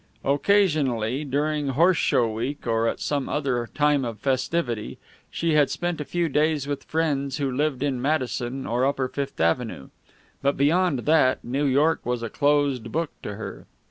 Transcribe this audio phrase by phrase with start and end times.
[0.25, 4.97] Occasionally, during horse show week, or at some other time of festivity,
[5.29, 9.39] she had spent a few days with friends who lived in Madison or upper Fifth
[9.39, 9.89] Avenue,
[10.41, 13.67] but beyond that, New York was a closed book to her.